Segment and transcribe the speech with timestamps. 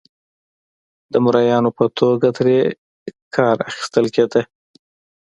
[1.11, 2.59] د مریانو په توګه ترې
[3.35, 4.41] کار اخیستل کېده.